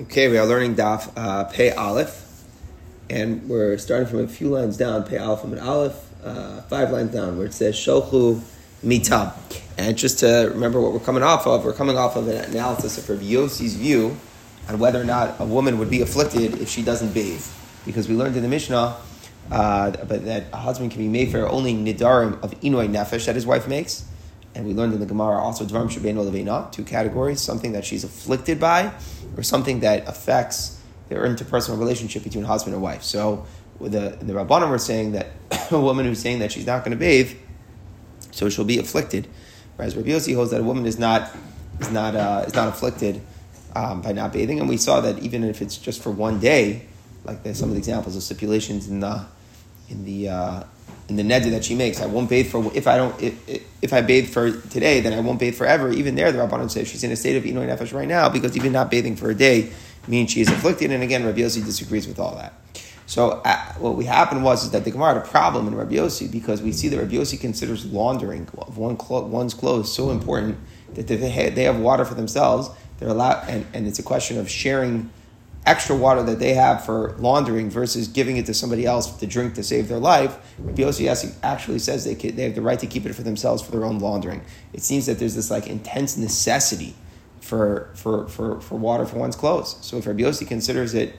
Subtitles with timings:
[0.00, 2.44] Okay, we are learning Daf uh, Pei Aleph,
[3.10, 7.12] and we're starting from a few lines down, Pei Aleph and Aleph, uh, five lines
[7.12, 8.40] down, where it says Sholchu
[8.84, 9.32] Mitam.
[9.76, 12.96] And just to remember what we're coming off of, we're coming off of an analysis
[12.96, 14.16] of Rabbi Yossi's view
[14.68, 17.44] on whether or not a woman would be afflicted if she doesn't bathe.
[17.84, 18.96] Because we learned in the Mishnah
[19.50, 23.46] uh, that a husband can be made for only nidarim of inoy nefesh that his
[23.46, 24.04] wife makes.
[24.58, 28.02] And we learned in the Gemara also dvarim shebeino levena, two categories, something that she's
[28.02, 28.92] afflicted by,
[29.36, 33.04] or something that affects their interpersonal relationship between husband and wife.
[33.04, 33.46] So
[33.80, 35.28] the, the Rabbanim were saying that
[35.70, 37.36] a woman who's saying that she's not going to bathe,
[38.32, 39.28] so she'll be afflicted.
[39.76, 41.30] Whereas Rabbi Yossi holds that a woman is not
[41.78, 43.20] is not uh, is not afflicted
[43.76, 46.82] um, by not bathing, and we saw that even if it's just for one day,
[47.24, 49.24] like there's some of the examples of stipulations in the
[49.88, 50.64] in the uh,
[51.08, 52.00] in the neder that she makes.
[52.00, 55.20] I won't bathe for if I don't if, if I bathe for today, then I
[55.20, 55.90] won't bathe forever.
[55.90, 58.56] Even there, the Rabbanon says she's in a state of inoy nefesh right now because
[58.56, 59.72] even not bathing for a day
[60.06, 60.90] means she is afflicted.
[60.90, 62.54] And again, Rabbi Yossi disagrees with all that.
[63.06, 65.94] So uh, what we happened was is that the Gemara had a problem in Rabbi
[65.94, 70.10] Yossi because we see that Rabbi Yossi considers laundering of one clo- one's clothes so
[70.10, 70.58] important
[70.92, 72.68] that they have, they have water for themselves.
[72.98, 75.10] They're allowed, and, and it's a question of sharing
[75.68, 79.54] extra water that they have for laundering versus giving it to somebody else to drink
[79.54, 83.12] to save their life, Yossi actually says they, they have the right to keep it
[83.12, 84.40] for themselves for their own laundering.
[84.72, 86.94] It seems that there's this like intense necessity
[87.40, 89.76] for, for, for, for water for one's clothes.
[89.82, 91.16] So if Rabbi considers it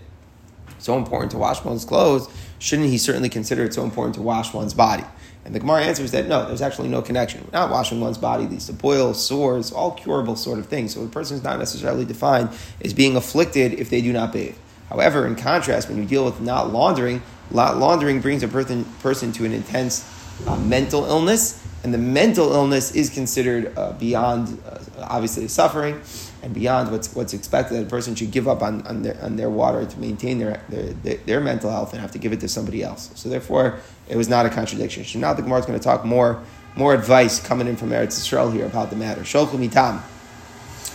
[0.79, 4.51] so important to wash one's clothes, shouldn't he certainly consider it so important to wash
[4.51, 5.03] one's body?
[5.45, 7.41] And the Gemara answers that no, there's actually no connection.
[7.43, 10.93] We're not washing one's body leads to boils, sores, all curable sort of things.
[10.93, 12.49] So the person is not necessarily defined
[12.83, 14.55] as being afflicted if they do not bathe.
[14.89, 19.45] However, in contrast, when you deal with not laundering, laundering brings a person, person to
[19.45, 20.07] an intense
[20.47, 26.01] uh, mental illness, and the mental illness is considered uh, beyond, uh, obviously, suffering
[26.41, 29.35] and beyond what's what's expected that a person should give up on, on, their, on
[29.35, 32.47] their water to maintain their, their, their, mental health and have to give it to
[32.47, 33.11] somebody else.
[33.15, 35.05] So therefore, it was not a contradiction.
[35.05, 36.41] So now the Gemara is going to talk more
[36.75, 39.21] more advice coming in from Eretz Yisrael here about the matter.
[39.21, 40.01] Sholchu mitam.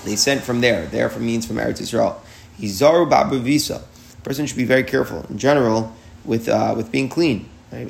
[0.04, 0.86] They sent from there.
[0.86, 2.16] There from means from Eretz Yisrael.
[2.58, 3.82] Hizaru babavisa.
[4.22, 5.94] Person should be very careful in general
[6.24, 7.48] with uh, with being clean.
[7.72, 7.88] Right?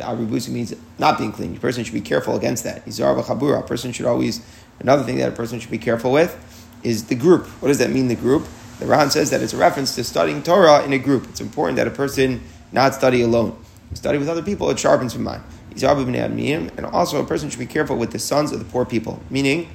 [0.49, 1.57] means not being clean.
[1.57, 2.87] A person should be careful against that.
[2.87, 3.61] B'chabura.
[3.61, 4.41] A person should always
[4.81, 6.37] another thing that a person should be careful with
[6.83, 7.47] is the group.
[7.61, 8.47] What does that mean, the group?
[8.79, 11.29] The Ran says that it's a reference to studying Torah in a group.
[11.29, 12.43] It's important that a person
[12.73, 13.57] not study alone.
[13.95, 15.43] Study with other people, it sharpens your mind.
[15.77, 19.69] And also, a person should be careful with the sons of the poor people, meaning,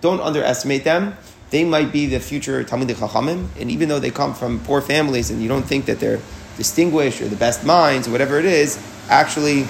[0.00, 1.16] don't underestimate them.
[1.50, 5.30] They might be the future Talmidei Chachamim, and even though they come from poor families
[5.30, 6.20] and you don't think that they're
[6.56, 8.78] distinguished or the best minds or whatever it is,
[9.10, 9.64] actually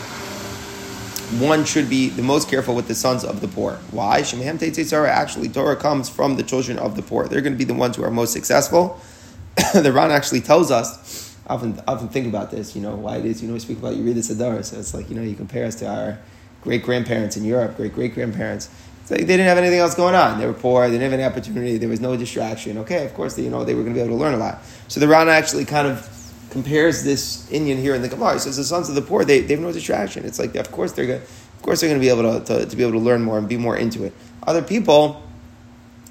[1.39, 3.75] one should be the most careful with the sons of the poor.
[3.93, 4.23] Why?
[4.23, 7.28] Shemhem Teitzara, actually, Torah comes from the children of the poor.
[7.28, 9.01] They're going to be the ones who are most successful.
[9.75, 13.25] the Ran actually tells us, I often, often think about this, you know, why it
[13.25, 15.23] is, you know, we speak about, you read the Sadar, so it's like, you know,
[15.23, 16.19] you compare us to our
[16.62, 18.69] great grandparents in Europe, great great grandparents.
[19.03, 20.39] It's like they didn't have anything else going on.
[20.39, 22.78] They were poor, they didn't have any opportunity, there was no distraction.
[22.78, 24.37] Okay, of course, they, you know, they were going to be able to learn a
[24.37, 24.62] lot.
[24.89, 26.20] So the Ran actually kind of
[26.50, 28.34] compares this inyan here in the Gemara.
[28.34, 30.25] He says the sons of the poor, they, they have no distraction.
[30.25, 31.22] It's like, of course, they're going
[31.61, 33.37] of course, they're going to be able to, to, to, be able to learn more
[33.37, 34.15] and be more into it.
[34.47, 35.22] Other people,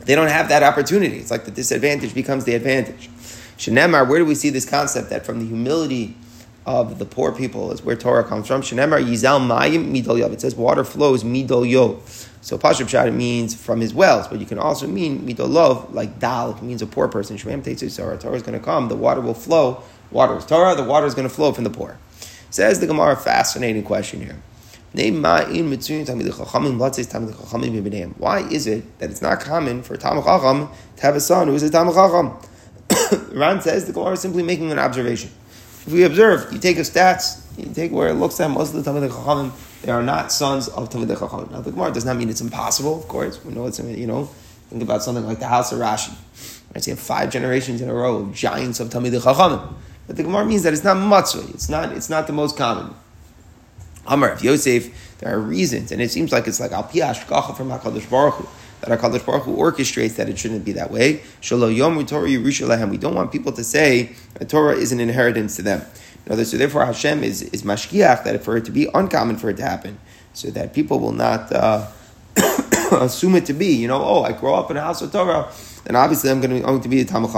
[0.05, 1.17] they don't have that opportunity.
[1.17, 3.09] It's like the disadvantage becomes the advantage.
[3.57, 6.15] Shenemar, where do we see this concept that from the humility
[6.67, 8.61] of the poor people is where Torah comes from?
[8.61, 10.33] Shenemar yizal mayim midol yov.
[10.33, 12.28] It says water flows midol yov.
[12.41, 16.19] So Pashup Shad means from his wells, but you can also mean midol love, like
[16.19, 17.37] dal, it means a poor person.
[17.37, 17.63] Shemem
[18.21, 19.83] Torah is going to come, the water will flow.
[20.11, 21.97] Water is Torah, the water is going to flow from the poor.
[22.49, 24.37] Says the Gemara, fascinating question here.
[24.91, 25.03] Why
[28.49, 31.61] is it that it's not common for Talmud Chacham to have a son who is
[31.61, 32.35] a Talmud Chacham?
[33.37, 35.29] Ran says the Gemara is simply making an observation.
[35.85, 38.83] If we observe, you take a stats, you take where it looks at most of
[38.83, 39.51] the Talmud Chachamim,
[39.81, 41.51] they are not sons of Talmud Chachamim.
[41.51, 43.43] Now the Gemara does not mean it's impossible, of course.
[43.43, 44.25] We know it's, you know,
[44.69, 46.09] think about something like the house of Rashi.
[46.09, 46.77] Right?
[46.77, 49.73] I see five generations in a row of giants of Talmud Chachamim.
[50.07, 51.53] But the Gemara means that it's not matzah.
[51.53, 52.93] It's not, it's not the most common.
[54.07, 57.17] Amar of Yosef, there are reasons, and it seems like it's like al piash
[57.55, 58.47] from Hakadosh Baruch Hu,
[58.81, 61.21] that Hakadosh Baruch Hu orchestrates that it shouldn't be that way.
[61.41, 65.81] Yom We don't want people to say that Torah is an inheritance to them.
[66.25, 69.57] In so therefore Hashem is is mashgiach that for it to be uncommon for it
[69.57, 69.99] to happen,
[70.33, 71.51] so that people will not.
[71.51, 71.87] Uh,
[72.91, 75.51] assume it to be, you know, oh, I grow up in a house of Torah,
[75.83, 77.31] then obviously I'm going to, be, going to be a Talmud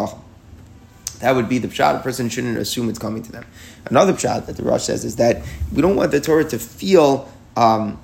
[1.19, 1.99] That would be the pshat.
[1.99, 3.45] A person shouldn't assume it's coming to them.
[3.85, 5.43] Another pshat that the Rosh says is that
[5.73, 7.99] we don't want the Torah to feel um,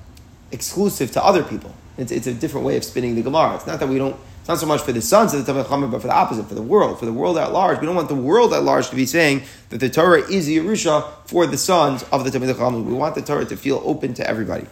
[0.52, 1.74] exclusive to other people.
[1.96, 3.56] It's, it's, a different way of spinning the Gemara.
[3.56, 4.16] It's not that we don't.
[4.48, 6.54] It's not so much for the sons of the Chacham, but for the opposite, for
[6.54, 7.80] the world, for the world at large.
[7.80, 10.56] We don't want the world at large to be saying that the Torah is the
[10.56, 12.86] Yerusha for the sons of the Chacham.
[12.86, 14.66] We want the Torah to feel open to everybody.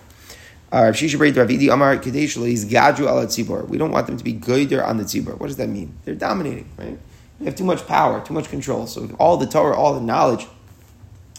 [0.72, 1.20] Uh, we don't
[3.90, 5.38] want them to be goider on the tzibur.
[5.38, 5.94] What does that mean?
[6.06, 6.98] They're dominating, right?
[7.38, 8.86] They have too much power, too much control.
[8.86, 10.46] So all the Torah, all the knowledge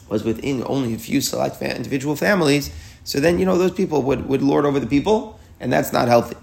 [0.10, 2.70] was within only a few select individual families.
[3.04, 6.08] So then, you know, those people would, would lord over the people, and that's not
[6.08, 6.36] healthy.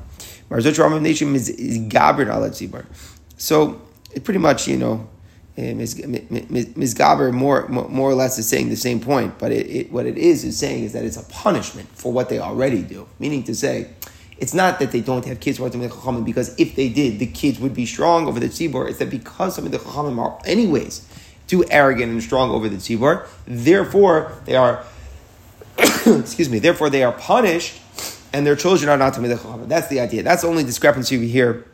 [3.37, 3.81] So
[4.13, 5.09] it pretty much, you know,
[5.57, 5.95] um, Ms.
[5.95, 10.19] Gaber more, more or less is saying the same point, but it, it, what it
[10.19, 13.07] is is saying is that it's a punishment for what they already do.
[13.21, 13.91] Meaning to say,
[14.39, 17.27] it's not that they don't have kids working with Chachamim, because if they did, the
[17.27, 18.89] kids would be strong over the tzibur.
[18.89, 21.09] It's that because some of the Chachamim are anyways
[21.47, 24.85] too arrogant and strong over the tzibur, therefore they are,
[25.79, 27.81] excuse me, therefore they are punished,
[28.35, 29.69] and their children are not to Chachamim.
[29.69, 30.25] That's the idea.
[30.25, 31.65] That's the only discrepancy we hear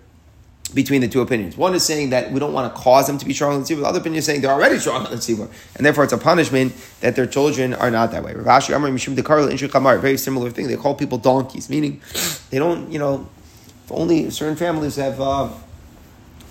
[0.75, 1.57] between the two opinions.
[1.57, 3.67] One is saying that we don't want to cause them to be strong on the
[3.67, 3.81] tzibur.
[3.81, 6.19] The other opinion is saying they're already strong on the tzibur, and therefore it's a
[6.19, 8.35] punishment that their children are not that way.
[8.35, 10.69] Rav Ashi Amar Mishum Dekar very similar thing.
[10.69, 12.03] They call people donkeys, meaning
[12.51, 13.27] they don't, you know,
[13.91, 15.49] only certain families have uh,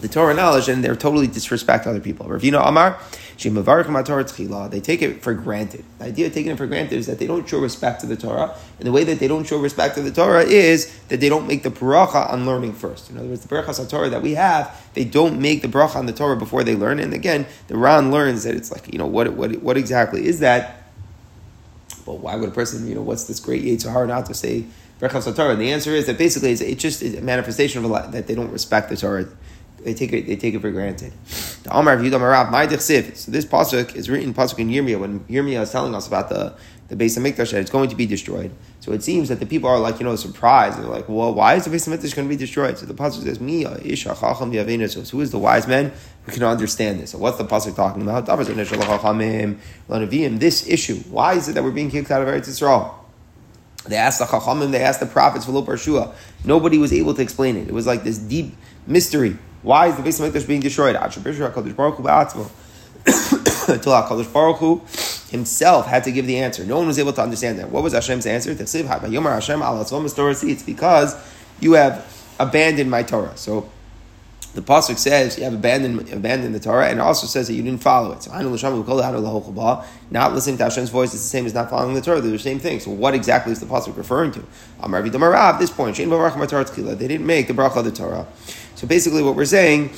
[0.02, 2.26] the Torah knowledge and they're totally disrespect other people.
[2.26, 3.00] Ravina Amar
[3.42, 5.86] they take it for granted.
[5.98, 8.18] The idea of taking it for granted is that they don't show respect to the
[8.18, 11.30] Torah, and the way that they don't show respect to the Torah is that they
[11.30, 13.10] don't make the bracha on learning first.
[13.10, 15.96] In other words, the bracha on Torah that we have, they don't make the bracha
[15.96, 17.00] on the Torah before they learn.
[17.00, 20.40] And again, the Ran learns that it's like, you know, what, what, what exactly is
[20.42, 20.84] that?
[22.06, 24.66] Well, why would a person, you know, what's this great Yitzhar not to say
[25.00, 25.52] bracha Torah?
[25.52, 28.28] And the answer is that basically it's, it's just a manifestation of a lot, that
[28.28, 29.28] they don't respect the Torah
[29.84, 31.14] they take it, they take it for granted.
[31.64, 35.20] The Amar of Yudam Rav, my So this pasuk is written pasuk in Yirmiyah when
[35.22, 36.56] Yirmiyah is telling us about the
[36.90, 38.52] the base of Mikdash that it's going to be destroyed.
[38.80, 40.80] So it seems that the people are like you know surprised.
[40.80, 42.78] They're like, well, why is the base of Mikdash going to be destroyed?
[42.78, 44.54] So the pasuk says, "Mi isha chacham
[44.90, 45.92] So who is the wise man
[46.24, 47.12] who can understand this?
[47.12, 48.26] So what's the pasuk talking about?
[50.40, 50.96] This issue.
[51.10, 52.96] Why is it that we're being kicked out of Eretz Yisrael?
[53.86, 56.14] They asked the Chachamim, they asked the prophets, Philip Arshua.
[56.44, 57.68] Nobody was able to explain it.
[57.68, 58.56] It was like this deep
[58.86, 59.38] mystery.
[59.62, 60.96] Why is the base of Mikdash being destroyed?
[63.70, 64.82] Until HaKadosh Baruch Hu
[65.30, 66.66] himself had to give the answer.
[66.66, 67.70] No one was able to understand that.
[67.70, 68.52] What was Hashem's answer?
[68.52, 68.74] It's
[70.64, 71.16] because
[71.60, 73.38] you have abandoned my Torah.
[73.38, 73.70] So
[74.56, 77.62] the pasuk says you have abandoned abandoned the Torah, and it also says that you
[77.62, 78.24] didn't follow it.
[78.24, 78.32] So
[80.12, 82.20] not listening to Hashem's voice is the same as not following the Torah.
[82.20, 82.80] They're the same thing.
[82.80, 84.44] So what exactly is the pasuk referring to?
[84.82, 86.06] At this point, they
[87.08, 88.26] didn't make the bracha of the Torah.
[88.80, 89.90] So basically, what we're saying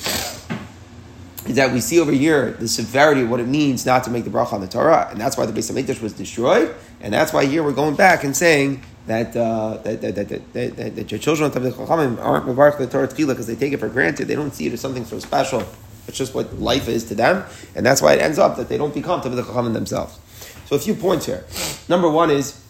[1.46, 4.24] is that we see over here the severity of what it means not to make
[4.24, 7.14] the bracha on the Torah, and that's why the base of Mikdash was destroyed, and
[7.14, 10.96] that's why here we're going back and saying that uh, that, that, that, that, that,
[10.96, 13.78] that your children of the Chachamim aren't mevarach the Torah tefillah because they take it
[13.78, 14.26] for granted.
[14.26, 15.62] They don't see it as something so special.
[16.08, 17.44] It's just what life is to them,
[17.76, 20.18] and that's why it ends up that they don't become the Chachamim themselves.
[20.66, 21.44] So a few points here.
[21.88, 22.60] Number one is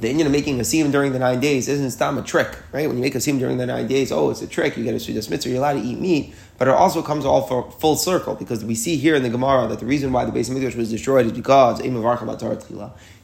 [0.00, 2.86] the inyan of making a siyam during the nine days isn't stam a trick, right?
[2.86, 4.76] When you make a siyam during the nine days, oh, it's a trick.
[4.76, 5.50] You get a sudas mitzvah.
[5.50, 8.76] You're allowed to eat meat, but it also comes all for full circle because we
[8.76, 11.26] see here in the Gemara that the reason why the base of Mikdash was destroyed
[11.26, 11.88] is because they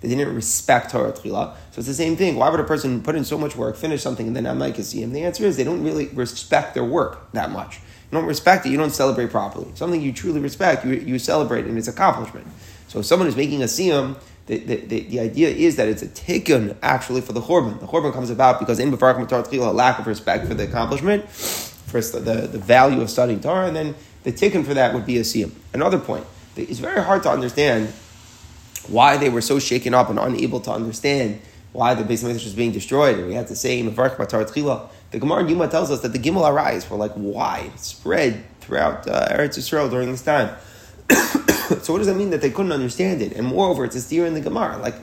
[0.09, 1.55] didn't respect Torah Tchila.
[1.71, 2.35] So it's the same thing.
[2.35, 4.77] Why would a person put in so much work, finish something, and then I'm like
[4.77, 5.13] a siyam?
[5.13, 7.77] The answer is they don't really respect their work that much.
[8.11, 9.71] You don't respect it, you don't celebrate properly.
[9.75, 12.49] Something you truly respect, you, you celebrate in its accomplishment.
[12.89, 14.17] So if someone is making a siyam
[14.47, 17.81] the, the, the, idea is that it's a tikkun actually for the churban.
[17.81, 21.27] The churban comes about because in Barak Matar a lack of respect for the accomplishment,
[21.31, 25.17] first the, the, value of studying Torah, and then the tikkun for that would be
[25.17, 25.53] a siyam.
[25.73, 27.91] Another point, it's very hard to understand
[28.89, 31.41] why they were so shaken up and unable to understand
[31.73, 33.19] why the base of was being destroyed.
[33.19, 34.47] And we had to say in Barak Matar
[35.11, 39.09] the Gemara in Yuma tells us that the Gimel Arais were like wide, spread throughout
[39.09, 40.55] uh, Eretz Yisrael during this time.
[41.83, 43.33] so what does that mean that they couldn't understand it?
[43.33, 44.79] And moreover, it's a steer in the Gemara.
[44.79, 44.95] Like,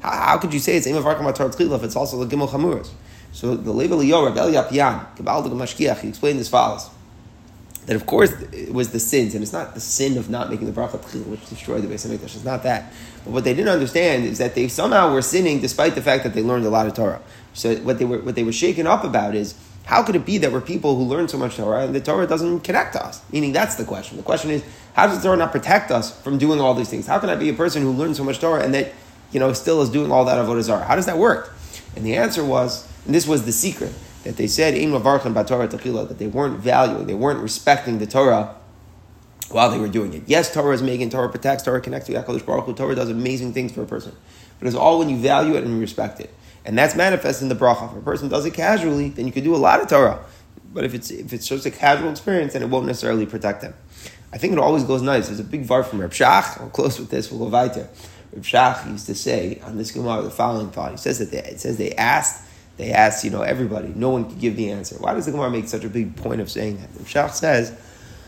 [0.00, 1.28] how, how could you say it's Emav Arkam
[1.74, 2.90] if it's also the Gimel Chamuras?
[3.32, 6.88] So the Level Yorav Elya Lopian, the Mashgiach, he explained as follows.
[7.86, 10.72] That of course it was the sins, and it's not the sin of not making
[10.72, 12.36] the bracha which destroyed the base of Mikdash.
[12.36, 12.92] It's not that.
[13.24, 16.32] But what they didn't understand is that they somehow were sinning despite the fact that
[16.32, 17.20] they learned a lot of Torah.
[17.52, 19.54] So what they were what they were shaken up about is
[19.84, 22.26] how could it be that we're people who learn so much Torah and the Torah
[22.26, 23.20] doesn't connect to us?
[23.30, 24.16] Meaning that's the question.
[24.16, 24.64] The question is,
[24.94, 27.06] how does the Torah not protect us from doing all these things?
[27.06, 28.92] How can I be a person who learns so much Torah and that,
[29.30, 30.84] you know, still is doing all that avodah zarah?
[30.84, 31.54] How does that work?
[31.96, 33.92] And the answer was, and this was the secret,
[34.24, 38.56] that they said, Ein that they weren't valuing, they weren't respecting the Torah
[39.50, 40.22] while they were doing it.
[40.26, 43.52] Yes, Torah is making, Torah protects, Torah connects to HaKadosh Baruch Hu, Torah does amazing
[43.52, 44.16] things for a person.
[44.58, 46.33] But it's all when you value it and respect it.
[46.64, 47.90] And that's manifest in the bracha.
[47.90, 50.24] If a person does it casually, then you could do a lot of Torah.
[50.72, 53.74] But if it's if it's just a casual experience, then it won't necessarily protect them.
[54.32, 55.28] I think it always goes nice.
[55.28, 56.60] There's a big var from Reb Shach.
[56.60, 57.30] I'll close with this.
[57.30, 57.88] We'll go weiter.
[58.32, 60.90] Reb Shach used to say on this Gemara the following thought.
[60.90, 62.44] He says that they, it says they asked,
[62.76, 63.92] they asked, you know, everybody.
[63.94, 64.96] No one could give the answer.
[64.96, 66.88] Why does the Gemara make such a big point of saying that?
[66.96, 67.70] Reb Shach says,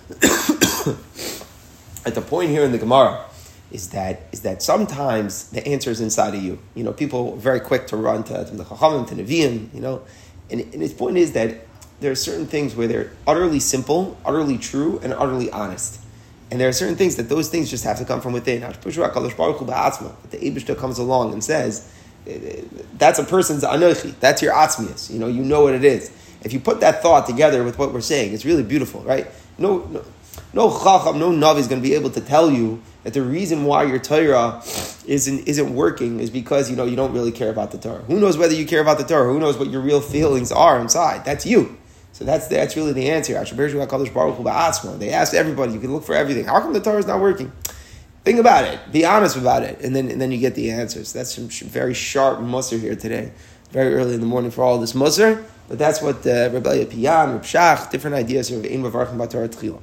[2.06, 3.24] at the point here in the Gemara,
[3.70, 6.58] is that is that sometimes the answer is inside of you.
[6.74, 9.80] You know, people are very quick to run to, to the Chachamim, to Nevi'im, you
[9.80, 10.02] know,
[10.50, 11.66] and, and his point is that
[12.00, 16.00] there are certain things where they're utterly simple, utterly true, and utterly honest.
[16.50, 18.60] And there are certain things that those things just have to come from within.
[18.60, 21.92] The Abishta comes along and says,
[22.26, 22.62] eh, eh,
[22.98, 26.12] that's a person's anochi, that's your atzmius, you know, you know what it is.
[26.42, 29.26] If you put that thought together with what we're saying, it's really beautiful, right?
[29.58, 30.04] No, no,
[30.52, 33.64] no chacham, no navi is going to be able to tell you that the reason
[33.64, 34.62] why your Torah
[35.06, 38.02] isn't, isn't working is because, you know, you don't really care about the Torah.
[38.02, 39.32] Who knows whether you care about the Torah?
[39.32, 41.24] Who knows what your real feelings are inside?
[41.24, 41.76] That's you.
[42.12, 43.34] So that's that's really the answer.
[43.34, 45.72] They asked everybody.
[45.72, 46.46] You can look for everything.
[46.46, 47.52] How come the Torah is not working?
[48.24, 48.80] Think about it.
[48.90, 51.12] Be honest about it, and then and then you get the answers.
[51.12, 53.32] That's some very sharp musr here today.
[53.70, 57.34] Very early in the morning for all this musr, but that's what uh, Rebbe Piyan,
[57.34, 59.80] Reb Shach, different ideas of Ein Mavarchim Batorah Tchila.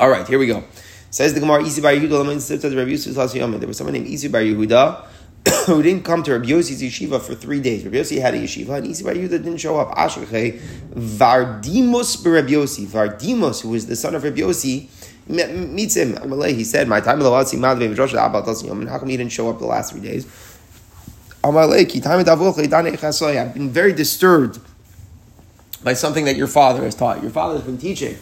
[0.00, 0.64] All right, here we go.
[1.10, 5.06] Says the Gemara, Isi Bar Yehuda, There was someone named Isi Bar Yehuda
[5.66, 7.84] who didn't come to Rabbi Yossi's yeshiva for three days.
[7.84, 9.94] Rabbi Yossi had a yeshiva, and Isi Bar Yehuda didn't show up.
[9.96, 10.58] Ashrechei
[10.94, 12.86] Vardimos Rabbi Yossi.
[12.86, 14.88] Vardimos, who was the son of Rabbi Yossi,
[15.28, 16.16] meets him.
[16.42, 19.66] He said, "My time of the last and How come he didn't show up the
[19.66, 20.26] last three days?"
[21.44, 21.54] I've
[23.54, 24.60] been very disturbed
[25.82, 27.22] by something that your father has taught.
[27.22, 28.16] Your father has been teaching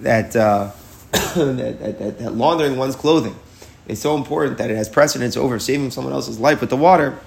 [0.00, 0.70] that, uh,
[1.12, 3.36] that, that, that, laundering one's clothing
[3.86, 7.18] is so important that it has precedence over saving someone else's life with the water.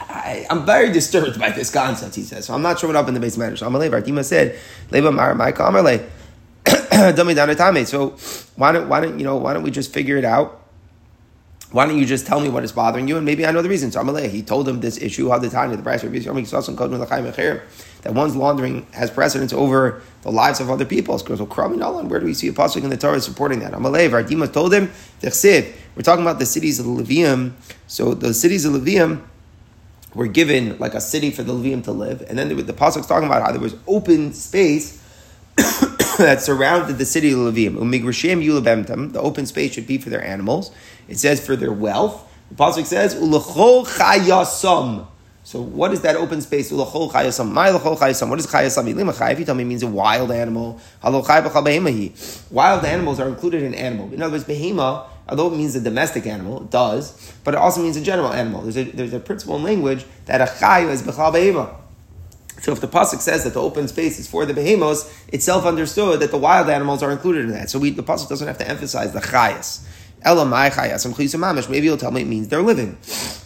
[0.00, 2.46] I, am very disturbed by this concept, he says.
[2.46, 3.56] So I'm not showing up in the base matter.
[3.56, 4.58] So Amalei Bartima said,
[4.90, 5.52] Leba Mar Mai.
[7.84, 8.08] So
[8.56, 10.59] why don't why don't you know why don't we just figure it out?
[11.72, 13.68] Why don't you just tell me what is bothering you, and maybe I know the
[13.68, 13.92] reason.
[13.92, 17.60] So Amalei, he told him this issue how the time of the price the
[18.02, 21.16] that one's laundering has precedence over the lives of other people.
[21.18, 23.72] So where do we see a pasuk in the Torah supporting that?
[23.72, 24.90] Amalei Vardima told him,
[25.22, 27.52] we're talking about the cities of the Levium.
[27.86, 29.22] So the cities of Levium
[30.14, 33.06] were given like a city for the Levium to live, and then the, the pasuk's
[33.06, 35.00] talking about how there was open space
[36.24, 37.76] that surrounded the city of Levium.
[37.76, 40.70] Umigrashem yulabemtem, the open space should be for their animals.
[41.08, 42.30] It says for their wealth.
[42.50, 45.06] The pasuk says ulachol chayasam.
[45.44, 46.70] So what is that open space?
[46.70, 47.50] Ulachol chayasam.
[47.50, 48.28] My ulachol chayasam.
[48.28, 49.32] What is chayasam?
[49.32, 50.78] If you tell me it means a wild animal.
[51.02, 54.12] Wild animals are included in animal.
[54.12, 57.82] In other words, behema, although it means a domestic animal, it does, but it also
[57.82, 58.60] means a general animal.
[58.60, 61.79] There's a, there's a principle in language that a chaya is bechal behema.
[62.60, 65.64] So if the pasuk says that the open space is for the behemoths, it's self
[65.64, 67.70] understood that the wild animals are included in that.
[67.70, 69.86] So we, the pasuk doesn't have to emphasize the chayas.
[70.22, 72.98] Maybe you'll tell me it means they're living.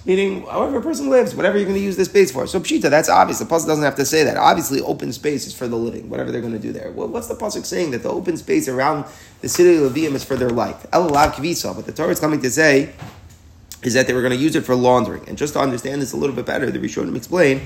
[0.04, 2.48] Meaning, however a person lives, whatever you're going to use this space for.
[2.48, 3.38] So pshita, that's obvious.
[3.38, 4.36] The pasuk doesn't have to say that.
[4.36, 6.90] Obviously, open space is for the living, whatever they're going to do there.
[6.90, 7.92] Well, what's the pasuk saying?
[7.92, 9.06] That the open space around
[9.40, 10.84] the city of Levium is for their life.
[10.90, 12.92] But the Torah is coming to say
[13.84, 15.28] is that they were going to use it for laundering.
[15.28, 17.60] And just to understand this a little bit better, the Rishonim explain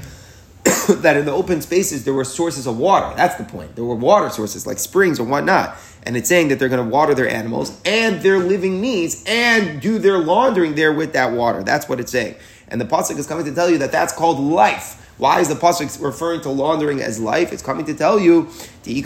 [0.89, 3.15] that in the open spaces there were sources of water.
[3.17, 3.77] That's the point.
[3.77, 5.77] There were water sources like springs and whatnot.
[6.05, 9.81] And it's saying that they're going to water their animals and their living needs and
[9.81, 11.63] do their laundering there with that water.
[11.63, 12.37] That's what it's saying.
[12.69, 15.05] And the pasuk is coming to tell you that that's called life.
[15.19, 17.53] Why is the pasuk referring to laundering as life?
[17.53, 18.49] It's coming to tell you
[18.85, 19.03] there's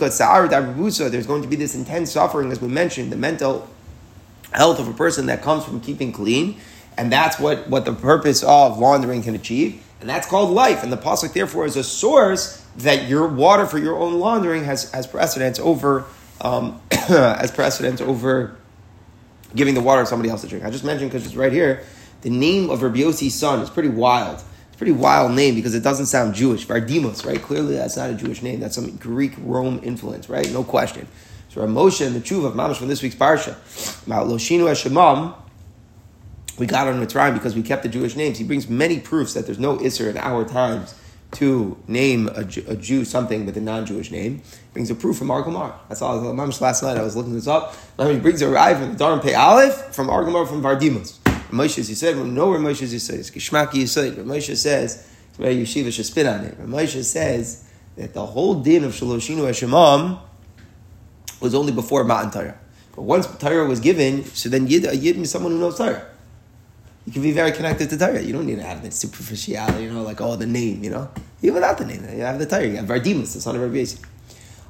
[1.27, 3.69] going to be this intense suffering, as we mentioned, the mental
[4.53, 6.61] health of a person that comes from keeping clean.
[6.99, 10.83] And that's what, what the purpose of laundering can achieve and that's called life.
[10.83, 14.91] And the pasuk therefore is a source that your water for your own laundering has
[14.91, 16.05] has precedence over
[16.41, 18.57] um, as precedence over
[19.55, 20.65] giving the water to somebody else to drink.
[20.65, 21.85] I just mentioned because it's right here.
[22.23, 24.35] The name of Rabbi Yossi's son is pretty wild.
[24.35, 26.67] It's a pretty wild name because it doesn't sound Jewish.
[26.67, 27.41] Vardimos, right?
[27.41, 28.59] Clearly, that's not a Jewish name.
[28.59, 30.51] That's some Greek Rome influence, right?
[30.53, 31.07] No question.
[31.49, 33.57] So Moshe and the Tshuva of Mamash from this week's parsha
[34.07, 35.35] about Loshinu Hashemam
[36.59, 38.39] we got on Mitzrayim because we kept the Jewish names.
[38.39, 40.95] He brings many proofs that there's no Isser in our times
[41.33, 44.39] to name a, a Jew something with a non-Jewish name.
[44.39, 45.75] He brings a proof from Argamar.
[45.89, 46.19] That's all.
[46.21, 47.75] Last night I was looking this up.
[47.99, 51.19] He brings a rive from Darim Pei Aleph from Argamar from Vardimos.
[51.51, 54.17] Moshe, he said, no where Moshe says, Kishmaki Yisrael.
[54.25, 56.59] Moshe says, it's where Yeshiva should spin on it.
[56.67, 60.19] Moshe says that the whole din of Shaloshinu Hashemam
[61.41, 62.59] was only before Matan Torah.
[62.95, 66.07] But once Torah was given, so then Yid, a Yid is someone who knows Torah
[67.07, 68.21] you can be very connected to Torah.
[68.23, 71.11] You don't need to have the superficiality, you know, like, oh, the name, you know.
[71.43, 72.67] Even without the name, you have the Torah.
[72.67, 74.05] You have Vardimus, the son of Rabbi Yossi.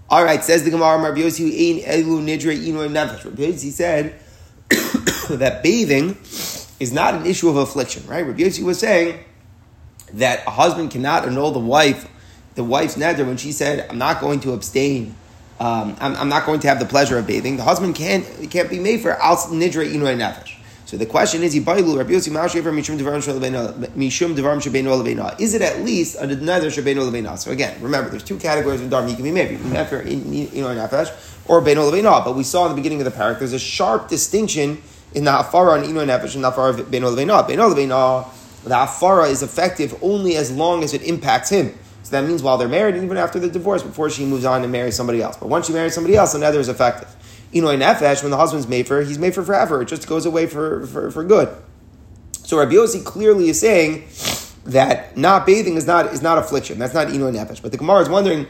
[0.09, 3.25] All right, says the Gemara, Rabbi Yossi, Ein Elu Nidre Inu Nefesh.
[3.25, 4.19] Rabbi Yossi said
[5.39, 6.17] that bathing
[6.81, 8.27] is not an issue of affliction, right?
[8.27, 9.23] Rabbi Yossi was saying
[10.15, 12.09] that a husband cannot annul the wife,
[12.55, 15.15] the wife's neder when she said, "I'm not going to abstain."
[15.61, 17.57] Um, I'm, I'm, not going to have the pleasure of bathing.
[17.57, 20.52] The husband can't can't be made for al nidre inu nefesh.
[20.93, 21.55] So the question is.
[21.55, 21.67] Is
[25.55, 27.39] it at least under the nether Shebeinu Lebeina?
[27.39, 29.53] So again, remember, there's two categories of Dharma he can be made.
[29.53, 31.09] You can be made for Inu Nefesh
[31.49, 32.23] or Beinu Lebeina.
[32.23, 34.83] But we saw in the beginning of the parak, there's a sharp distinction
[35.15, 37.49] in the Hafara and Inu Nefesh and the Hafara of Beinu Lebeina.
[37.49, 38.29] Beinu Lebeina,
[38.65, 41.73] the Hafara is effective only as long as it impacts him.
[42.03, 44.71] So that means while they're married, even after the divorce, before she moves on and
[44.71, 45.39] marries somebody else.
[45.39, 47.09] But once she marries somebody else, the nether is effective.
[47.53, 49.83] Inoy Nefesh, when the husband's made for, he's made for forever.
[49.83, 51.55] It just goes away for, for, for good.
[52.45, 54.09] So Rabbi Yossi clearly is saying
[54.65, 56.79] that not bathing is not is not affliction.
[56.79, 57.63] That's not Inoy Nefesh.
[57.63, 58.47] But the Gemara is wondering,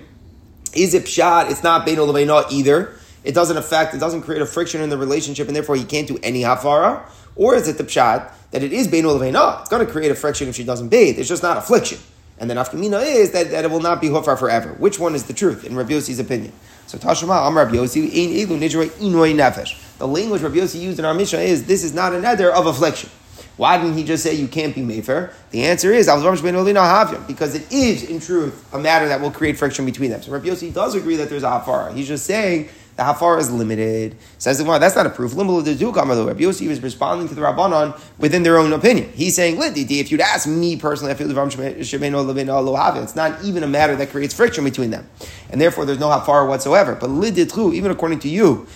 [0.74, 1.50] is it pshat?
[1.50, 2.94] It's not Bein Olaveina either.
[3.24, 6.08] It doesn't affect, it doesn't create a friction in the relationship, and therefore he can't
[6.08, 7.08] do any hafara.
[7.36, 9.04] Or is it the pshat that it is Bein?
[9.06, 11.18] It's going to create a friction if she doesn't bathe.
[11.18, 11.98] It's just not affliction.
[12.38, 14.74] And then afkamina is that, that it will not be hufar forever.
[14.78, 16.52] Which one is the truth, in Rabbi Yossi's opinion?
[16.86, 19.98] So Tashma Am Rabbi Yossi Ein Elu Nidrei Inoi Nefesh.
[19.98, 22.66] The language Rabbi Yossi used in our Mishnah is this is not an eder of
[22.66, 23.10] affliction.
[23.56, 25.32] Why didn't he just say you can't be mefer?
[25.50, 30.10] The answer is because it is in truth a matter that will create friction between
[30.10, 30.22] them.
[30.22, 31.94] So Rabbi Yossi does agree that there's a hafara.
[31.94, 34.16] He's just saying the hafara is limited.
[34.38, 35.34] Says the that's not a proof.
[35.34, 39.10] Rabbi Yossi was responding to the Rabbanon within their own opinion.
[39.14, 43.96] He's saying, if you'd ask me personally, I feel the it's not even a matter
[43.96, 45.08] that creates friction between them.
[45.50, 46.94] And therefore, there's no hafara whatsoever.
[46.94, 48.66] But even according to you,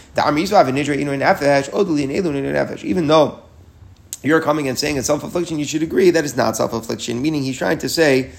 [2.85, 3.43] even though
[4.23, 7.21] you're coming and saying it's self-affliction, you should agree that it's not self-affliction.
[7.21, 8.31] Meaning he's trying to say,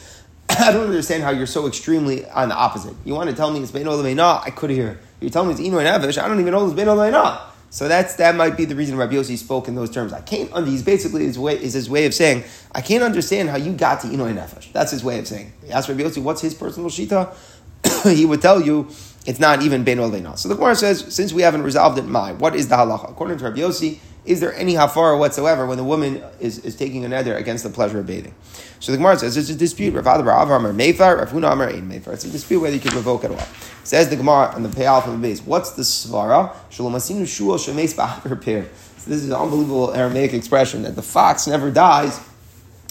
[0.49, 2.95] I don't understand how you're so extremely on the opposite.
[3.05, 4.41] You want to tell me it's Olamena?
[4.43, 4.99] I could hear.
[5.19, 5.87] You're telling me it's Inu and.
[5.87, 7.41] I don't even know it's Bein Olamena.
[7.69, 10.13] So that's that might be the reason Rabbi Yossi spoke in those terms.
[10.13, 10.49] I can't.
[10.67, 14.01] He's basically his way is his way of saying I can't understand how you got
[14.01, 14.71] to Inu and Nefesh.
[14.71, 15.51] That's his way of saying.
[15.65, 17.35] He asked Rabbi Yossi, "What's his personal shita?"
[18.15, 18.87] he would tell you
[19.25, 20.37] it's not even Bein Olamena.
[20.37, 23.37] So the Gemara says, since we haven't resolved it, my what is the halacha according
[23.39, 23.99] to Rabbi Yossi?
[24.27, 27.69] Is there any hafara whatsoever when the woman is, is taking a nether against the
[27.69, 28.35] pleasure of bathing?
[28.81, 29.93] So the Gemara says it's a dispute.
[29.93, 32.13] Rav Amar Meifar, Rav Huna Ein Meifar.
[32.13, 33.47] It's a dispute whether you can revoke at all.
[33.85, 35.41] Says the Gemara on the payoff of the base.
[35.41, 36.53] What's the svara?
[36.69, 41.71] Shalomasinu shul shemes ba'aver So this is an unbelievable Aramaic expression that the fox never
[41.71, 42.19] dies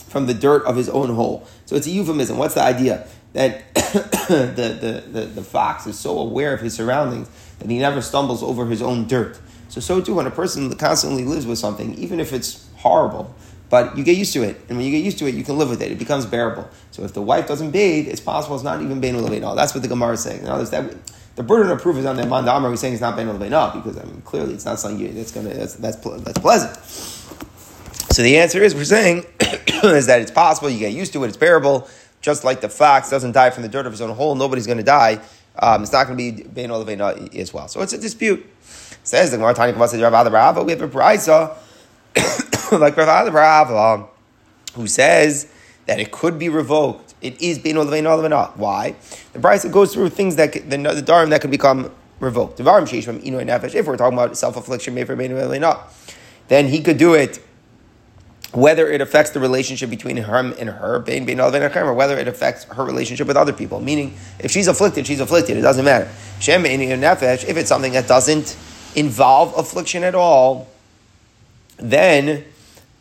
[0.08, 1.46] from the dirt of his own hole.
[1.66, 2.38] So it's a euphemism.
[2.38, 3.06] What's the idea?
[3.34, 8.00] That the, the, the, the fox is so aware of his surroundings that he never
[8.00, 9.38] stumbles over his own dirt.
[9.76, 13.34] So, so too, when a person constantly lives with something, even if it's horrible,
[13.68, 14.58] but you get used to it.
[14.70, 15.92] And when you get used to it, you can live with it.
[15.92, 16.66] It becomes bearable.
[16.92, 19.54] So if the wife doesn't bathe, it's possible it's not even Bein Lebeina.
[19.54, 20.44] That's what the Gemara is saying.
[20.44, 20.94] Now, that,
[21.34, 23.74] the burden of proof is on the Amanda Amar who's saying it's not Bein Lebeina
[23.74, 26.82] because, I mean, clearly it's not something you, that's, gonna, that's, that's, that's pleasant.
[28.12, 29.26] So the answer is, we're saying,
[29.84, 31.86] is that it's possible, you get used to it, it's bearable.
[32.22, 34.78] Just like the fox doesn't die from the dirt of his own hole, nobody's going
[34.78, 35.20] to die.
[35.58, 37.68] Um, it's not going to be Bein Lebeina as well.
[37.68, 38.46] So it's a dispute.
[39.06, 41.56] Says the Gemara Tani Kavasa Rav Rava, we have a brisa
[42.72, 44.08] like Rav Rava,
[44.74, 45.46] who says
[45.86, 47.14] that it could be revoked.
[47.22, 48.58] It is bein not.
[48.58, 48.96] Why?
[49.32, 52.58] The brisa goes through things that the, the darim that could become revoked.
[52.58, 54.96] If we're talking about self affliction,
[56.48, 57.40] then he could do it
[58.52, 63.28] whether it affects the relationship between him and her, or whether it affects her relationship
[63.28, 63.80] with other people.
[63.80, 65.56] Meaning, if she's afflicted, she's afflicted.
[65.56, 66.10] It doesn't matter.
[66.40, 68.56] If it's something that doesn't
[68.96, 70.68] involve affliction at all,
[71.76, 72.44] then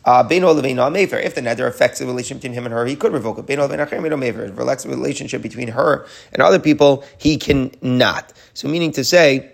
[0.04, 3.44] uh, if the nether affects the relationship between him and her, he could revoke it.
[3.48, 8.32] If it affects the relationship between her and other people, he cannot.
[8.54, 9.50] So, meaning to say,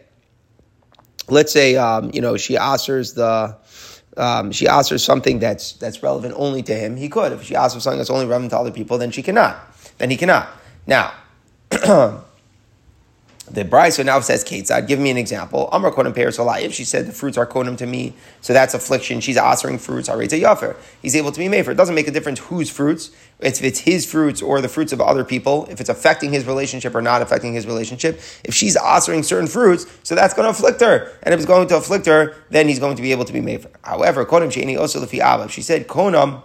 [1.29, 3.57] let's say, um, you know, she answers the,
[4.19, 6.97] um, she answers something that's that's relevant only to him.
[6.97, 7.33] He could.
[7.33, 9.57] If she answers something that's only relevant to other people, then she cannot.
[9.97, 10.51] Then he cannot.
[10.87, 11.15] Now.
[13.53, 15.69] The Brisa now says, I'd give me an example.
[15.73, 19.21] Amr konim pears If she said the fruits are konim to me, so that's affliction.
[19.21, 20.09] She's answering fruits.
[20.09, 20.75] a yafer.
[21.03, 21.73] He's able to be made for.
[21.73, 23.11] It doesn't make a difference whose fruits.
[23.41, 25.67] It's, if it's his fruits or the fruits of other people.
[25.71, 28.21] If it's affecting his relationship or not affecting his relationship.
[28.43, 31.13] If she's answering certain fruits, so that's going to afflict her.
[31.23, 33.43] And if it's going to afflict her, then he's going to be able to be
[33.43, 33.71] made for.
[33.83, 36.43] However, konim sheini also lefi If she said konam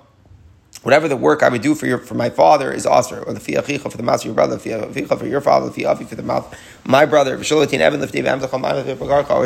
[0.87, 3.41] whatever the work I would do for your for my father is also or the
[3.41, 6.15] fiachicha for the mouth of your brother, the fiachicha for your father, the fiachi for
[6.15, 7.35] the mouth my brother.
[7.35, 7.49] Or is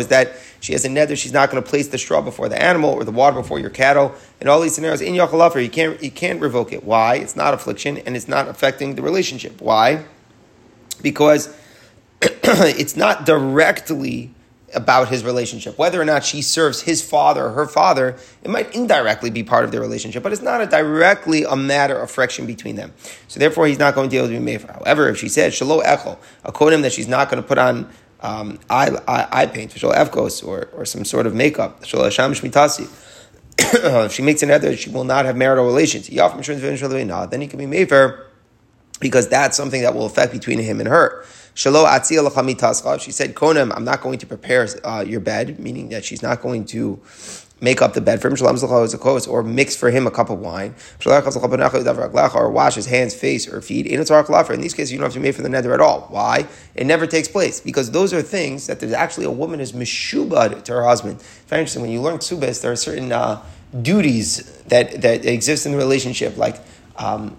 [0.09, 2.91] that she has a nether, she's not going to place the straw before the animal
[2.91, 4.13] or the water before your cattle.
[4.39, 6.83] In all these scenarios, in yachalafer, you can't you can't revoke it.
[6.83, 7.15] Why?
[7.15, 9.61] It's not affliction and it's not affecting the relationship.
[9.61, 10.05] Why?
[11.01, 11.51] Because
[12.21, 14.31] it's not directly
[14.73, 15.77] about his relationship.
[15.77, 19.65] Whether or not she serves his father or her father, it might indirectly be part
[19.65, 22.93] of their relationship, but it's not a directly a matter of friction between them.
[23.27, 24.71] So therefore, he's not going to be able to be made for.
[24.71, 27.89] However, if she said shalo echol, a kodim that she's not going to put on
[28.21, 32.31] um, eye, eye, eye paint, shalo efkos, or, or some sort of makeup, shalo hasham
[32.31, 32.89] shmitasi.
[34.05, 36.07] if she makes an other, she will not have marital relations.
[36.07, 38.30] Then he can be made for
[39.01, 41.25] because that's something that will affect between him and her.
[41.53, 46.41] She said, "Konem, I'm not going to prepare uh, your bed," meaning that she's not
[46.41, 47.01] going to
[47.59, 48.35] make up the bed for him,
[49.27, 50.73] or mix for him a cup of wine,
[51.05, 53.85] or wash his hands, face, or feet.
[53.85, 53.99] In.
[53.99, 56.07] In these cases, you don't have to make for the nether at all.
[56.09, 56.47] Why?
[56.73, 60.63] It never takes place because those are things that there's actually a woman is mishubad
[60.63, 61.21] to her husband.
[61.47, 61.81] Very interesting.
[61.81, 63.43] When you learn ksubas, there are certain uh,
[63.81, 66.57] duties that that exist in the relationship, like.
[66.97, 67.35] Um,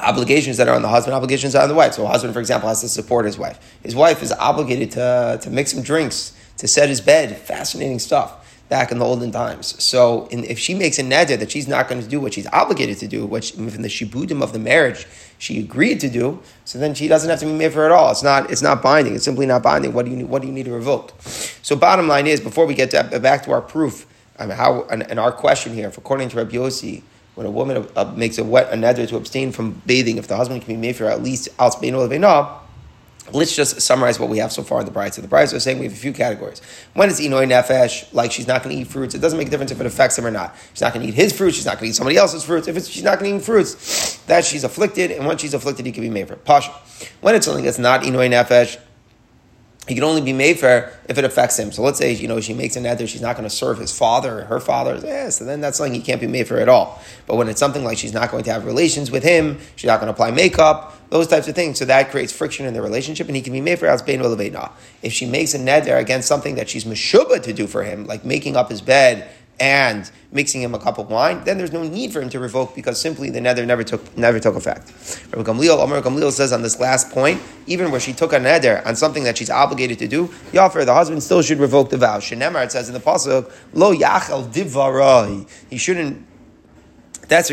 [0.00, 1.94] obligations that are on the husband, obligations are on the wife.
[1.94, 3.58] So a husband, for example, has to support his wife.
[3.82, 7.36] His wife is obligated to, to mix him drinks, to set his bed.
[7.36, 9.82] Fascinating stuff back in the olden times.
[9.82, 12.46] So in, if she makes a neder that she's not going to do what she's
[12.48, 15.06] obligated to do, which in the shibudim of the marriage
[15.38, 18.10] she agreed to do, so then she doesn't have to be made for at all.
[18.10, 19.14] It's not it's not binding.
[19.14, 19.92] It's simply not binding.
[19.92, 21.14] What do you what do you need to revoke?
[21.62, 24.06] So bottom line is, before we get to, back to our proof,
[24.40, 27.02] mean, how and, and our question here, according to Rabbi Yossi,
[27.38, 30.34] when a woman uh, makes a wet a neder to abstain from bathing, if the
[30.34, 31.70] husband can be made for at least al
[33.32, 35.14] Let's just summarize what we have so far in the bride.
[35.14, 36.60] So the bride is saying we have a few categories.
[36.94, 39.50] When it's inoy nefesh, like she's not going to eat fruits, it doesn't make a
[39.52, 40.56] difference if it affects him or not.
[40.72, 41.54] She's not going to eat his fruits.
[41.54, 42.66] She's not going to eat somebody else's fruits.
[42.66, 45.92] If she's not going to eat fruits, that she's afflicted, and when she's afflicted, he
[45.92, 46.72] can be made for pasha.
[47.20, 48.80] When it's something that's not inoy nefesh,
[49.88, 51.72] he can only be made for if it affects him.
[51.72, 53.96] So let's say you know she makes a neder, she's not going to serve his
[53.96, 55.00] father or her father.
[55.02, 57.02] Yeah, so then that's something he can't be made for at all.
[57.26, 60.00] But when it's something like she's not going to have relations with him, she's not
[60.00, 61.78] going to apply makeup, those types of things.
[61.78, 64.20] So that creates friction in the relationship, and he can be made for as bein
[65.02, 68.24] If she makes a neder against something that she's meshuba to do for him, like
[68.24, 69.28] making up his bed
[69.60, 72.74] and mixing him a cup of wine, then there's no need for him to revoke
[72.74, 74.92] because simply the nether never took never took effect.
[75.32, 78.84] Rabbi Gamliel, Omer Gamliel says on this last point, even where she took a neder
[78.86, 82.18] on something that she's obligated to do, Yafer, the husband still should revoke the vow.
[82.18, 85.48] Shenemar, it says in the pasuk, Lo Yachel Divarai.
[85.70, 86.26] He shouldn't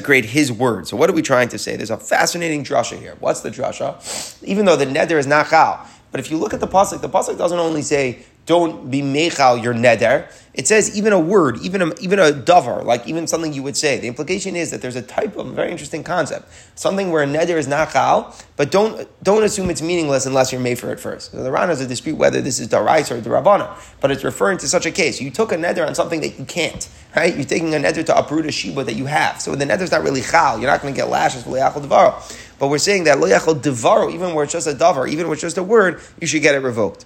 [0.03, 0.87] create his word.
[0.87, 1.75] So what are we trying to say?
[1.75, 3.15] There's a fascinating drasha here.
[3.19, 4.41] What's the drasha?
[4.43, 7.09] Even though the neder is not chal, but if you look at the pasuk, the
[7.09, 10.31] pasuk doesn't only say don't be mechal your neder.
[10.53, 13.75] It says even a word, even a, even a davar, like even something you would
[13.75, 13.97] say.
[13.97, 17.57] The implication is that there's a type of very interesting concept, something where a neder
[17.57, 21.31] is not chal, but don't don't assume it's meaningless unless you're made for it first.
[21.31, 24.59] So the Ran has a dispute whether this is darais or darabana, but it's referring
[24.59, 25.19] to such a case.
[25.19, 27.35] You took a neder on something that you can't, right?
[27.35, 29.41] You're taking a neder to uproot a shiba that you have.
[29.41, 30.59] So the is not really chal.
[30.59, 32.21] You're not going to get lashes for leyachal devaro.
[32.59, 35.41] But we're saying that loyachal devaro, even where it's just a davar, even where it's
[35.41, 37.05] just a word, you should get it revoked.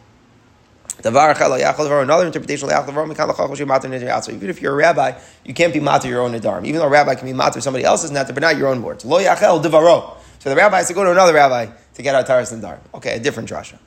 [1.02, 6.66] Another interpretation even if you're a rabbi, you can't be matter your own nadarim.
[6.66, 9.06] Even though a rabbi can be matter somebody else's nadar, but not your own words.
[9.06, 10.18] Lo yachel devaro.
[10.40, 12.80] So the rabbi has to go to another rabbi to get out taras nadarim.
[12.94, 13.78] Okay, a different drasha.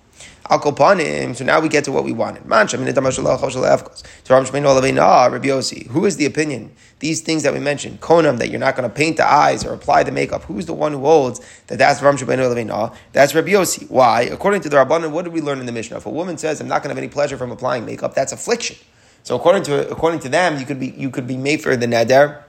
[0.51, 1.35] Al kopanim.
[1.37, 2.43] So now we get to what we wanted.
[2.51, 2.67] Ah,
[5.31, 6.73] who is the opinion?
[6.99, 9.73] These things that we mentioned, konam, that you're not going to paint the eyes or
[9.73, 10.45] apply the makeup.
[10.45, 13.91] Who's the one who holds that that's Ram That's Rabbi Yossi.
[13.91, 14.23] Why?
[14.23, 15.97] According to the Rabbanan, what did we learn in the Mishnah?
[15.97, 18.33] If a woman says, "I'm not going to have any pleasure from applying makeup," that's
[18.33, 18.77] affliction.
[19.23, 21.87] So according to according to them, you could be you could be made for the
[21.87, 22.43] neder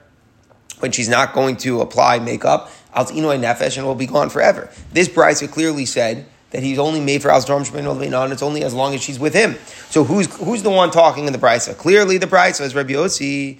[0.80, 2.70] when she's not going to apply makeup.
[2.94, 4.70] Al nefesh and will be gone forever.
[4.92, 8.72] This brisa clearly said that he's only made for Alzdrom Shemino and it's only as
[8.72, 9.56] long as she's with him.
[9.90, 11.76] So who's who's the one talking in the Brisa?
[11.76, 13.58] Clearly the Brisa is Rabbi Yossi,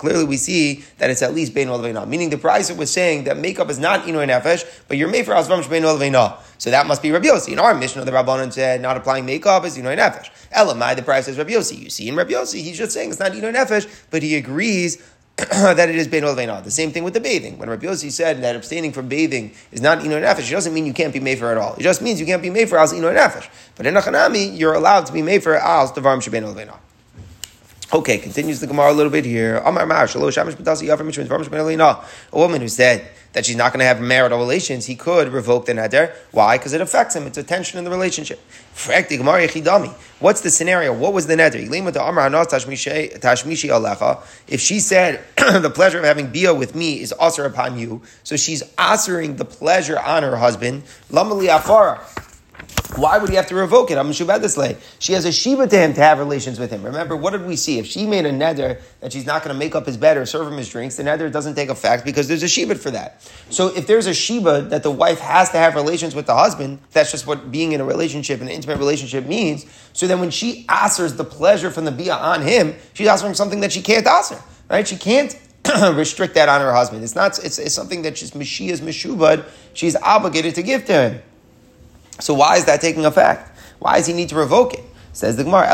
[0.00, 1.68] Clearly we see that it's at least Bein
[2.08, 5.32] Meaning the Brisa was saying that makeup is not Ino Nefesh, but you're made for
[5.32, 7.52] Alzdrom Shemino So that must be Rabbi Yossi.
[7.52, 10.28] In our Mishnah, of the Rabbanon said not applying makeup is Ino Nefesh.
[10.52, 11.78] Elamai, the Brisa is Rabbi Yossi.
[11.78, 15.00] You see in Rabbi Yossi, he's just saying it's not Ino Nefesh, but he agrees
[15.50, 17.58] that it is bein ol The same thing with the bathing.
[17.58, 20.86] When Rabbi Yossi said that abstaining from bathing is not ino nefesh, it doesn't mean
[20.86, 21.74] you can't be made for at all.
[21.74, 23.48] It just means you can't be made for as ino nefesh.
[23.74, 26.54] But in a chanami, you're allowed to be made for as devarim shebein ol
[27.92, 29.56] Okay, continues the Gemara a little bit here.
[29.56, 29.72] A
[32.32, 35.72] woman who said that she's not going to have marital relations, he could revoke the
[35.74, 36.14] neder.
[36.30, 36.56] Why?
[36.56, 37.26] Because it affects him.
[37.26, 38.40] It's a tension in the relationship.
[40.20, 40.94] What's the scenario?
[40.94, 41.68] What was the neder?
[44.48, 48.36] If she said the pleasure of having bia with me is usher upon you, so
[48.36, 50.84] she's answering the pleasure on her husband.
[52.96, 53.98] Why would he have to revoke it?
[53.98, 54.76] I'm lay.
[55.00, 56.84] She has a shiva to him to have relations with him.
[56.84, 57.80] Remember, what did we see?
[57.80, 60.26] If she made a neder that she's not going to make up his bed or
[60.26, 63.20] serve him his drinks, the neder doesn't take effect because there's a shiva for that.
[63.50, 66.78] So if there's a shiva that the wife has to have relations with the husband,
[66.92, 69.66] that's just what being in a relationship, an intimate relationship means.
[69.92, 73.60] So then when she answers the pleasure from the bia on him, she's answering something
[73.60, 74.40] that she can't answer.
[74.70, 74.86] Right?
[74.86, 75.36] She can't
[75.94, 77.02] restrict that on her husband.
[77.02, 77.38] It's not.
[77.44, 79.46] It's, it's something that she's Mashiach's meshubad.
[79.72, 81.22] She's obligated to give to him.
[82.20, 83.50] So why is that taking effect?
[83.78, 84.84] Why does he need to revoke it?
[85.12, 85.68] Says the Gemara,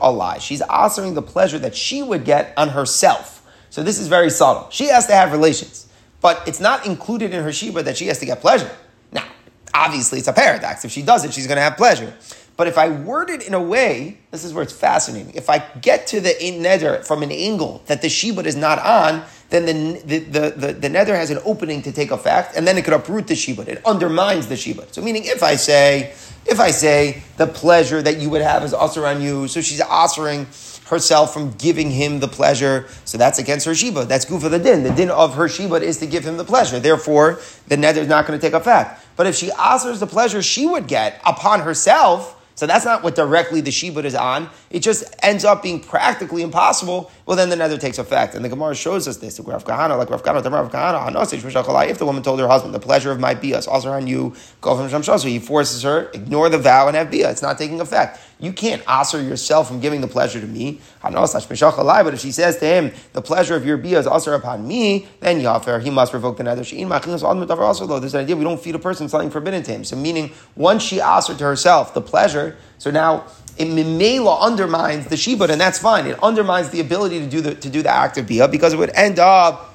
[0.00, 0.40] Allah.
[0.40, 3.42] She's answering the pleasure that she would get on herself.
[3.70, 4.68] So this is very subtle.
[4.70, 5.86] She has to have relations,
[6.20, 8.70] but it's not included in her shiva that she has to get pleasure.
[9.12, 9.24] Now,
[9.72, 10.84] obviously, it's a paradox.
[10.84, 12.14] If she does it, she's going to have pleasure.
[12.56, 15.34] But if I word it in a way, this is where it's fascinating.
[15.34, 19.24] If I get to the neder from an angle that the shibud is not on,
[19.50, 22.78] then the, the, the, the, the neder has an opening to take effect, and then
[22.78, 23.66] it could uproot the shibud.
[23.66, 24.92] It undermines the shibud.
[24.94, 26.12] So meaning if I say,
[26.46, 29.80] if I say the pleasure that you would have is usher on you, so she's
[29.80, 30.46] offering
[30.86, 34.04] herself from giving him the pleasure, so that's against her shiva.
[34.04, 34.82] That's for the din.
[34.82, 36.78] The din of her shiva is to give him the pleasure.
[36.78, 39.00] Therefore, the neder is not going to take effect.
[39.16, 43.16] But if she offers the pleasure she would get upon herself, so that's not what
[43.16, 44.48] directly the shibud is on.
[44.70, 47.10] It just ends up being practically impossible.
[47.26, 48.34] Well, then the nether takes effect.
[48.34, 49.40] And the Gemara shows us this.
[49.40, 52.80] Rav Kahana, like Rav Kahana, the Rav Kahana, if the woman told her husband, the
[52.80, 56.48] pleasure of my bias, also on you, go from Sham So he forces her, ignore
[56.48, 57.30] the vow and have bia.
[57.30, 58.20] It's not taking effect.
[58.44, 60.80] You can't answer yourself from giving the pleasure to me.
[61.02, 65.08] But if she says to him, the pleasure of your bia is also upon me,
[65.20, 66.62] then Yafer, he must revoke the nether.
[66.62, 69.84] There's an idea we don't feed a person something forbidden to him.
[69.84, 73.24] So, meaning, once she answered to herself the pleasure, so now
[73.56, 76.06] it mimela undermines the shibud, and that's fine.
[76.06, 78.76] It undermines the ability to do the to do the act of bia because it
[78.76, 79.74] would end up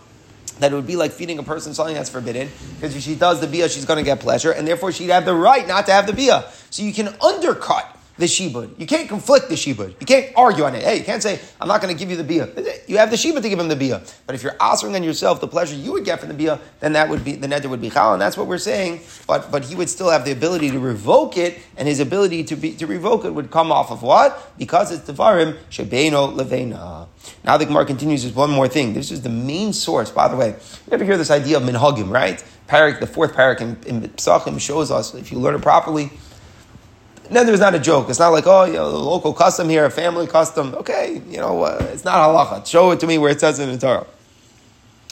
[0.60, 3.40] that it would be like feeding a person something that's forbidden, because if she does
[3.40, 5.92] the bia, she's going to get pleasure, and therefore she'd have the right not to
[5.92, 6.46] have the bia.
[6.70, 8.78] So you can undercut the shibud.
[8.78, 9.96] You can't conflict the shibud.
[10.00, 10.84] You can't argue on it.
[10.84, 12.50] Hey, you can't say, I'm not going to give you the bia.
[12.86, 14.02] You have the shibud to give him the bia.
[14.28, 16.94] But if you're answering on yourself the pleasure you would get from the bia, then
[16.94, 19.02] that would be, the neder would be chal, and that's what we're saying.
[19.26, 22.58] But, but he would still have the ability to revoke it, and his ability to
[22.58, 24.52] be, to revoke it would come off of what?
[24.58, 27.08] Because it's devarim shebeno levena.
[27.46, 28.94] Now the Gemara continues with one more thing.
[28.94, 30.50] This is the main source, by the way.
[30.50, 32.44] You ever hear this idea of minhagim, right?
[32.68, 36.12] Parak, the fourth parak in, in shows us, if you learn it properly,
[37.30, 38.10] Neder is not a joke.
[38.10, 40.74] It's not like, oh, you know, local custom here, a family custom.
[40.76, 42.66] Okay, you know, uh, it's not halacha.
[42.66, 44.08] Show it to me where it says it in the Torah.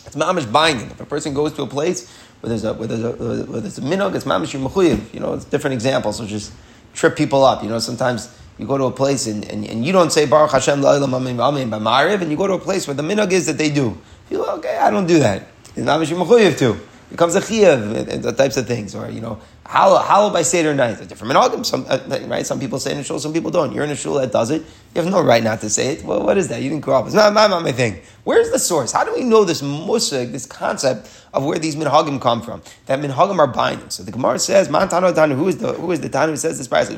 [0.05, 0.89] It's mamish binding.
[0.89, 2.09] If a person goes to a place
[2.41, 5.13] where there's a where there's a where there's a minog, it's mamish mechuyev.
[5.13, 6.17] You know, it's different examples.
[6.17, 6.53] So just
[6.93, 7.61] trip people up.
[7.61, 10.51] You know, sometimes you go to a place and, and, and you don't say Baruch
[10.51, 13.31] Hashem la'ilam amin amin by Ma'ariv, and you go to a place where the minog
[13.31, 13.95] is that they do.
[14.31, 15.43] You go, okay, I don't do that.
[15.75, 16.79] It's mamish mechuyev too.
[17.09, 21.07] Becomes a chiyav and the types of things, or you know, how by Seder night?
[21.07, 21.65] Different minhagim.
[21.65, 22.45] Some uh, right.
[22.45, 23.73] Some people say in a shul, some people don't.
[23.73, 24.61] You're in a shul that does it.
[24.93, 26.03] You have no right not to say it.
[26.03, 26.61] Well, what is that?
[26.61, 27.05] You didn't grow up.
[27.05, 28.01] It's not, not, not my thing.
[28.23, 28.91] Where's the source?
[28.91, 32.61] How do we know this musig, this concept of where these minhagim come from?
[32.87, 33.89] That minhagim are binding.
[33.89, 36.37] So the Gemara says, "Man tanu tanu." Who is the who is the tanu who
[36.37, 36.67] says this?
[36.67, 36.89] Price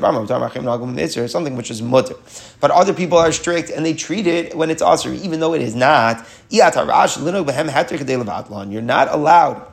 [1.16, 2.14] or something which is mutter.
[2.60, 5.62] But other people are strict and they treat it when it's asr, even though it
[5.62, 6.26] is not.
[6.50, 6.72] You're
[8.82, 9.69] not allowed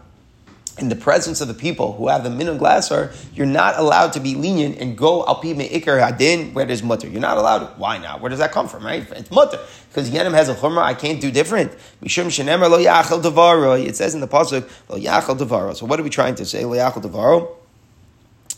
[0.78, 4.20] in the presence of the people who have the minhag lasser, you're not allowed to
[4.20, 7.08] be lenient and go alpi me'ikar hadin where there's mutter.
[7.08, 7.78] You're not allowed.
[7.78, 8.22] Why not?
[8.22, 8.86] Where does that come from?
[8.86, 9.08] Right?
[9.12, 9.60] It's mutter
[9.90, 10.84] because yenim has a chumrah.
[10.84, 11.72] I can't do different.
[12.02, 13.84] Mishum shenemer lo yachal devaro.
[13.84, 15.76] It says in the pasuk lo yachal devaro.
[15.76, 16.64] So what are we trying to say?
[16.66, 17.57] Lo yachal devaro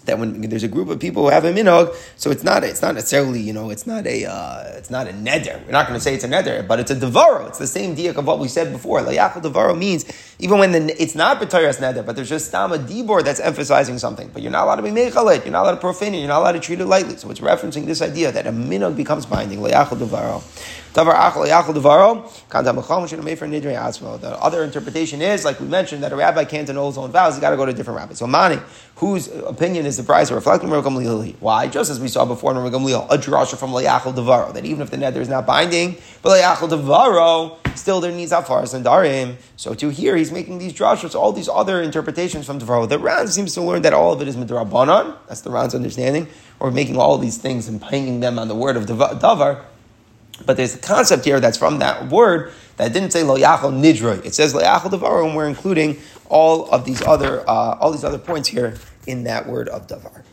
[0.09, 2.81] that when there's a group of people who have a minog, so it's not it's
[2.81, 5.63] not necessarily you know it's not a uh, it's not a neder.
[5.65, 7.47] We're not going to say it's a neder, but it's a devaro.
[7.47, 8.99] It's the same diak of what we said before.
[9.01, 10.05] Layachal devaro means
[10.39, 14.29] even when the, it's not b'tayras neder, but there's just stama dibor that's emphasizing something.
[14.33, 15.45] But you're not allowed to be mechalit.
[15.45, 16.19] You're not allowed to profane it.
[16.19, 17.15] You're not allowed to treat it lightly.
[17.17, 19.59] So it's referencing this idea that a minog becomes binding.
[19.59, 20.43] Layachal devaro.
[20.91, 21.01] The
[24.41, 27.41] other interpretation is, like we mentioned, that a rabbi can't annul his own vows, he's
[27.41, 28.13] got to go to a different rabbi.
[28.15, 28.59] So Mani,
[28.95, 31.35] whose opinion is the price of Gamliel?
[31.39, 31.67] Why?
[31.67, 34.89] Just as we saw before in Gamliel, a drasha from Layachal Devaro, that even if
[34.89, 39.35] the nether is not binding, but Layachal Devaro, still there needs Afaras and Darim.
[39.57, 42.87] So to here, he's making these drashas, all these other interpretations from Devaro.
[42.87, 46.27] The Ran seems to learn that all of it is Midrabanan, that's the Ran's understanding,
[46.59, 49.65] or making all these things and hanging them on the word of Davar.
[50.45, 54.25] But there's a concept here that's from that word that didn't say lo yachal nidroy.
[54.25, 58.17] It says lo davar, and we're including all of these other uh, all these other
[58.17, 58.75] points here
[59.09, 60.23] in that word of davar.